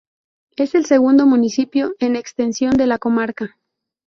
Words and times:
Es 0.55 0.73
el 0.73 0.87
segundo 0.87 1.27
municipio 1.27 1.93
en 1.99 2.15
extensión 2.15 2.75
de 2.75 2.87
la 2.87 2.97
comarca. 2.97 3.59